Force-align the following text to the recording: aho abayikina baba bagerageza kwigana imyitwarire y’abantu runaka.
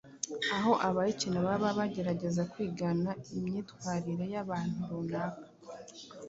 aho 0.55 0.71
abayikina 0.87 1.39
baba 1.47 1.69
bagerageza 1.79 2.41
kwigana 2.51 3.09
imyitwarire 3.37 4.25
y’abantu 4.33 4.77
runaka. 4.89 5.45